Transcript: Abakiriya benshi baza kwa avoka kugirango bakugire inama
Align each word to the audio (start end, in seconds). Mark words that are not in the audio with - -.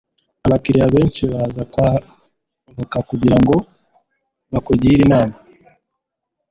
Abakiriya 0.45 0.93
benshi 0.95 1.21
baza 1.31 1.61
kwa 1.71 1.87
avoka 2.69 2.97
kugirango 3.09 3.55
bakugire 4.51 4.95
inama 5.05 5.35